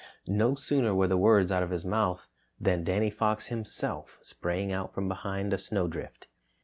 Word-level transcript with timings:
No 0.25 0.55
sooner 0.55 0.95
were 0.95 1.05
the 1.07 1.15
words 1.15 1.51
out 1.51 1.61
of 1.61 1.69
his 1.69 1.85
mouth 1.85 2.25
than 2.59 2.83
Danny 2.83 3.11
Fox 3.11 3.45
himself 3.49 4.17
sprang 4.19 4.71
out 4.71 4.95
from 4.95 5.07
behind 5.07 5.53
a 5.53 5.59
snowdrift. 5.59 6.25